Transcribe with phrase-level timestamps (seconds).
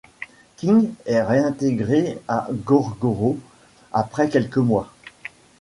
[0.57, 3.37] King est réintégré à Gorgoroth
[3.93, 4.91] après quelques mois.